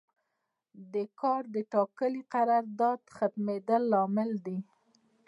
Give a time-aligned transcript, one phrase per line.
[0.93, 4.57] د کار د ټاکلي قرارداد ختمیدل لامل دی.